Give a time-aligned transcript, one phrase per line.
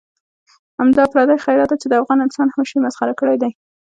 [0.79, 3.51] همدا پردی خیرات دی چې د افغان انسان هوش یې مسخره کړی دی.